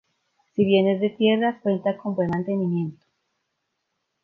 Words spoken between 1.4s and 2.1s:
cuenta